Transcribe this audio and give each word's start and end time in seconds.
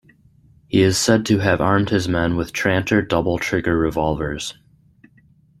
He 0.67 0.81
is 0.81 0.97
said 0.97 1.27
to 1.27 1.37
have 1.41 1.61
armed 1.61 1.91
his 1.91 2.07
men 2.07 2.35
with 2.35 2.53
Tranter 2.53 3.03
double 3.03 3.37
trigger 3.37 3.77
revolvers. 3.77 4.57